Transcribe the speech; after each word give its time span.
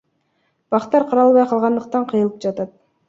Бактар 0.75 1.05
каралбай 1.13 1.45
калгандыктан 1.51 2.09
кыйылып 2.13 2.41
жатат. 2.47 2.75